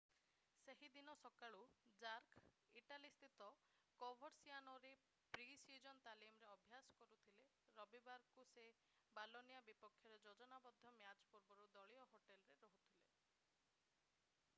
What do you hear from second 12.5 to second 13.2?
ରହୁଥିଲେ